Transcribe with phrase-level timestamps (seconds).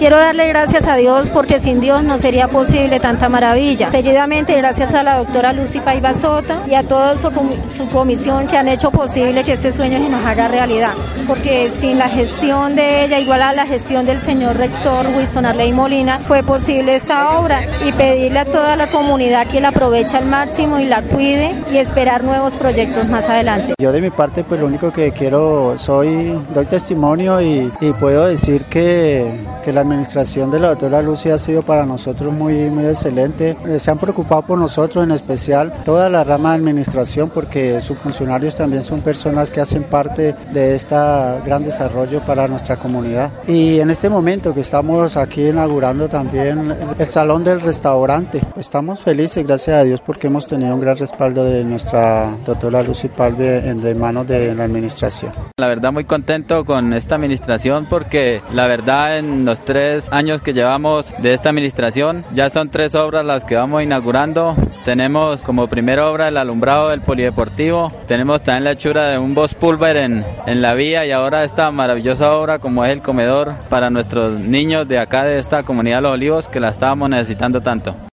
[0.00, 3.90] Quiero darle gracias a Dios porque sin Dios no sería posible tanta maravilla.
[3.90, 7.28] Seguidamente, gracias a la doctora Lucy Paiva Sota y a toda su,
[7.92, 10.92] comisión que han hecho posible que este sueño se nos haga realidad.
[11.26, 15.70] Porque sin la gestión de ella, igual a la gestión del señor rector Winston Arley
[15.74, 20.24] Molina, fue posible esta obra y pedirle a toda la comunidad que la aproveche al
[20.24, 23.74] máximo y la cuide y esperar nuevos proyectos más adelante.
[23.78, 27.70] Yo de mi parte, pues lo único que quiero, soy, doy testimonio y
[28.00, 29.30] puedo decir que,
[29.60, 33.56] que la administración de la doctora Lucy ha sido para nosotros muy, muy excelente.
[33.66, 37.98] Eh, se han preocupado por nosotros, en especial toda la rama de administración, porque sus
[37.98, 40.94] funcionarios también son personas que hacen parte de este
[41.44, 43.30] gran desarrollo para nuestra comunidad.
[43.46, 49.46] Y en este momento que estamos aquí inaugurando también el salón del restaurante, estamos felices,
[49.46, 53.94] gracias a Dios, porque hemos tenido un gran respaldo de nuestra doctora Lucy Palve de
[53.94, 55.32] manos de la administración.
[55.58, 60.52] La verdad muy contento con esta administración porque la verdad en los tres años que
[60.52, 64.54] llevamos de esta administración ya son tres obras las que vamos inaugurando.
[64.84, 69.56] Tenemos como primera obra el alumbrado del polideportivo, tenemos también la hechura de un Boss
[69.56, 73.90] Pulver en, en la vía y ahora esta maravillosa obra como es el comedor para
[73.90, 77.96] nuestros niños de acá de esta comunidad de Los Olivos que la estábamos necesitando tanto.